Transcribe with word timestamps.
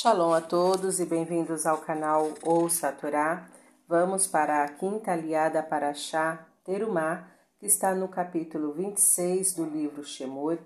Shalom 0.00 0.32
a 0.32 0.40
todos 0.40 1.00
e 1.00 1.04
bem-vindos 1.04 1.66
ao 1.66 1.78
canal 1.78 2.32
Ouça 2.44 2.90
a 2.90 2.92
Torá. 2.92 3.48
Vamos 3.88 4.28
para 4.28 4.62
a 4.62 4.68
quinta 4.68 5.10
aliada 5.10 5.60
para 5.60 5.92
Chá 5.92 6.46
Terumá, 6.62 7.28
que 7.58 7.66
está 7.66 7.96
no 7.96 8.06
capítulo 8.06 8.72
26 8.74 9.54
do 9.54 9.64
livro 9.64 10.04
Shemot, 10.04 10.62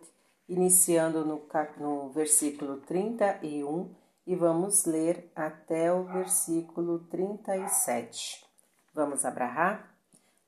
iniciando 0.47 1.25
no, 1.25 1.49
no 1.79 2.11
versículo 2.11 2.83
31 2.83 3.95
e 4.27 4.37
vamos 4.37 4.85
ler 4.85 5.33
até 5.35 5.91
o 5.91 6.05
versículo 6.05 6.99
37. 7.07 8.45
Vamos 8.93 9.25
abrahar? 9.25 9.97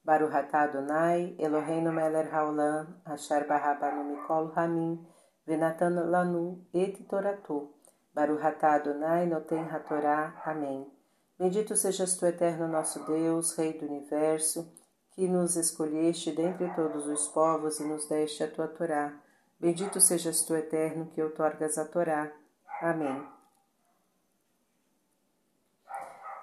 Baruch 0.04 0.34
atah 0.34 0.64
Adonai, 0.64 1.34
Eloheinu 1.38 1.90
melech 1.90 2.30
haolam, 2.30 3.00
asher 3.06 3.46
barabanu 3.48 4.04
mikol 4.04 4.52
hamim, 4.54 5.02
venatan 5.46 5.94
lanu 6.10 6.66
et 6.74 7.02
toratu. 7.08 7.72
Baruch 8.14 8.46
atah 8.46 8.74
Adonai 8.74 9.26
noten 9.26 9.68
hatorá. 9.68 10.40
Amém. 10.44 10.88
Bendito 11.36 11.74
sejas 11.74 12.16
tu, 12.16 12.24
eterno 12.24 12.68
nosso 12.68 13.04
Deus, 13.04 13.56
Rei 13.56 13.72
do 13.72 13.86
Universo, 13.86 14.72
que 15.10 15.26
nos 15.26 15.56
escolheste 15.56 16.30
dentre 16.30 16.72
todos 16.76 17.08
os 17.08 17.26
povos 17.26 17.80
e 17.80 17.84
nos 17.84 18.06
deste 18.06 18.44
a 18.44 18.48
tua 18.48 18.68
Torá. 18.68 19.12
Bendito 19.58 20.00
sejas 20.00 20.44
tu, 20.44 20.54
eterno, 20.54 21.06
que 21.06 21.20
outorgas 21.20 21.76
a 21.76 21.84
Torá. 21.84 22.32
Amém. 22.80 23.26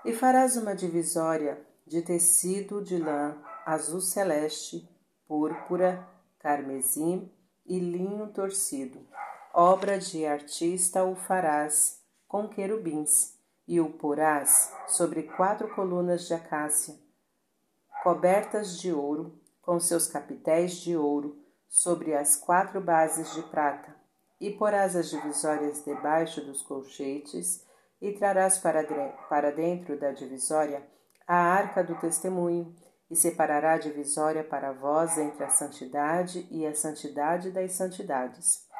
E 0.03 0.11
farás 0.11 0.57
uma 0.57 0.75
divisória 0.75 1.65
de 1.87 2.01
tecido 2.01 2.83
de 2.83 2.97
lã 2.97 3.37
azul 3.65 4.01
celeste, 4.01 4.89
púrpura, 5.25 6.05
carmesim 6.39 7.31
e 7.65 7.79
linho 7.79 8.27
torcido 8.27 9.07
obra 9.53 9.99
de 9.99 10.25
artista 10.25 11.03
o 11.03 11.15
farás 11.15 12.01
com 12.27 12.47
querubins, 12.47 13.39
e 13.67 13.79
o 13.79 13.89
porás 13.89 14.73
sobre 14.87 15.23
quatro 15.23 15.73
colunas 15.75 16.25
de 16.25 16.33
acácia, 16.33 16.95
cobertas 18.03 18.79
de 18.79 18.91
ouro, 18.91 19.39
com 19.61 19.79
seus 19.79 20.07
capitéis 20.07 20.73
de 20.75 20.95
ouro, 20.97 21.37
sobre 21.67 22.13
as 22.13 22.35
quatro 22.35 22.81
bases 22.81 23.33
de 23.33 23.43
prata, 23.43 23.95
e 24.39 24.51
porás 24.51 24.95
as 24.95 25.09
divisórias 25.09 25.83
debaixo 25.85 26.41
dos 26.41 26.61
colchetes, 26.61 27.65
e 28.01 28.13
trarás 28.13 28.57
para, 28.57 29.51
dentro 29.51 29.99
da 29.99 30.11
divisória 30.11 30.85
a 31.27 31.35
arca 31.35 31.83
do 31.83 31.95
testemunho, 31.95 32.75
e 33.09 33.15
separará 33.15 33.73
a 33.73 33.77
divisória 33.77 34.43
para 34.43 34.71
vós 34.71 35.17
entre 35.17 35.43
a 35.43 35.49
santidade 35.49 36.47
e 36.49 36.65
a 36.65 36.73
santidade 36.73 37.51
das 37.51 37.73
santidades 37.73 38.70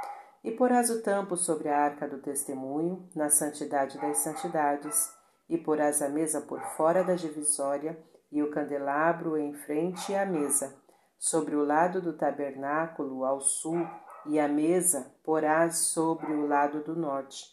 e 0.44 0.52
porás 0.52 0.89
o 0.89 1.02
tampo 1.02 1.38
sobre 1.38 1.70
a 1.70 1.78
arca 1.78 2.08
do 2.08 2.17
testemunho, 2.17 3.08
na 3.16 3.30
santidade 3.30 4.00
das 4.00 4.17
santidades, 4.17 5.14
e 5.47 5.58
porás 5.58 6.02
a 6.02 6.09
mesa 6.09 6.42
por 6.42 6.61
fora 6.75 7.03
da 7.03 7.14
divisória, 7.14 7.97
e 8.31 8.42
o 8.42 8.50
candelabro 8.50 9.38
em 9.38 9.53
frente 9.53 10.16
à 10.16 10.25
mesa, 10.25 10.75
sobre 11.19 11.56
o 11.56 11.64
lado 11.64 12.02
do 12.02 12.17
tabernáculo 12.17 13.23
ao 13.23 13.39
sul, 13.42 13.86
e 14.25 14.39
a 14.39 14.47
mesa 14.47 15.14
porás 15.23 15.78
sobre 15.78 16.34
o 16.34 16.47
lado 16.47 16.84
do 16.84 16.95
norte. 16.95 17.45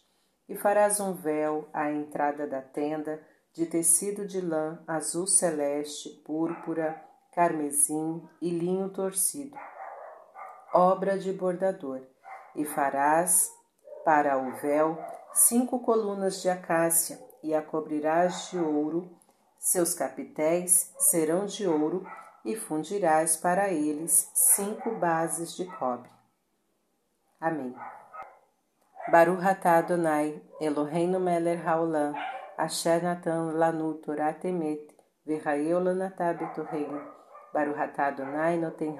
E 0.49 0.57
farás 0.57 0.99
um 0.99 1.13
véu 1.13 1.69
à 1.75 1.91
entrada 1.91 2.47
da 2.47 2.63
tenda, 2.63 3.21
de 3.53 3.67
tecido 3.67 4.27
de 4.27 4.41
lã 4.41 4.83
azul 4.87 5.27
celeste, 5.27 6.09
púrpura, 6.25 7.03
carmesim 7.35 8.27
e 8.41 8.51
linho 8.51 8.89
torcido, 8.91 9.57
obra 10.73 11.19
de 11.19 11.33
bordador 11.33 12.03
e 12.55 12.65
farás 12.65 13.51
para 14.05 14.39
o 14.39 14.53
véu 14.57 14.99
cinco 15.33 15.81
colunas 15.81 16.43
de 16.43 16.49
acácia 16.49 17.19
e 17.43 17.55
a 17.55 17.63
cobrirás 17.63 18.51
de 18.51 18.59
ouro, 18.59 19.17
seus 19.59 19.95
capitéis 19.95 20.93
serão 20.99 21.47
de 21.47 21.67
ouro 21.67 22.07
e 22.45 22.57
fundirás 22.57 23.37
para 23.37 23.69
eles 23.69 24.31
cinco 24.35 24.93
bases 24.93 25.55
de 25.55 25.65
cobre. 25.65 26.11
Amém. 27.41 27.75
Baruch 29.11 29.45
atah 29.47 29.79
Adonai, 29.79 30.43
Eloheinu 30.61 31.21
melech 31.21 31.63
haolam, 31.65 32.15
asher 32.57 33.03
natan 33.03 33.53
lanu 33.53 33.95
Torah 33.95 34.35
temet, 34.35 34.95
v'chayeu 35.27 35.79
lanatah 35.81 36.35
betoreinu. 36.35 37.01
Baruch 37.53 37.79
atah 37.79 38.09
Adonai 38.09 38.57
noten. 38.57 38.97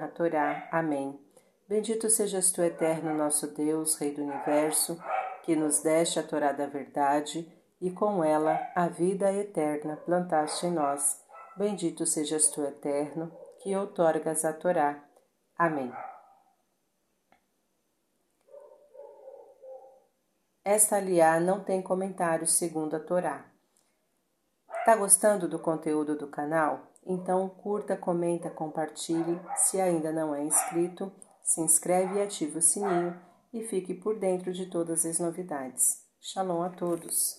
Amém. 0.71 1.28
Bendito 1.69 2.09
sejas 2.09 2.51
tu, 2.51 2.63
eterno 2.63 3.13
nosso 3.13 3.45
Deus, 3.45 3.93
Rei 3.93 4.11
do 4.11 4.23
Universo, 4.23 4.99
que 5.43 5.55
nos 5.55 5.81
deste 5.81 6.17
a 6.17 6.23
Torá 6.23 6.51
da 6.51 6.65
verdade 6.65 7.47
e 7.79 7.91
com 7.91 8.23
ela 8.23 8.59
a 8.73 8.87
vida 8.87 9.31
eterna 9.31 9.95
plantaste 9.95 10.65
em 10.65 10.71
nós. 10.71 11.23
Bendito 11.55 12.07
sejas 12.07 12.47
tu, 12.47 12.63
eterno, 12.63 13.31
que 13.59 13.75
outorgas 13.75 14.43
a 14.45 14.51
Torá. 14.51 14.99
Amém. 15.55 15.93
Esta 20.65 20.95
aliá 20.95 21.39
não 21.39 21.63
tem 21.63 21.83
comentários 21.83 22.53
segundo 22.53 22.95
a 22.95 22.99
Torá. 22.99 23.45
Tá 24.85 24.95
gostando 24.95 25.47
do 25.47 25.59
conteúdo 25.59 26.17
do 26.17 26.29
canal? 26.29 26.91
Então 27.05 27.47
curta, 27.47 27.95
comenta, 27.95 28.49
compartilhe. 28.49 29.39
Se 29.55 29.79
ainda 29.79 30.11
não 30.11 30.33
é 30.33 30.43
inscrito, 30.43 31.11
se 31.49 31.61
inscreve 31.61 32.19
e 32.19 32.21
ativa 32.21 32.59
o 32.59 32.61
sininho 32.61 33.19
e 33.51 33.63
fique 33.63 33.95
por 33.95 34.19
dentro 34.19 34.53
de 34.53 34.67
todas 34.67 35.03
as 35.03 35.17
novidades. 35.17 36.05
Shalom 36.21 36.61
a 36.61 36.69
todos! 36.69 37.38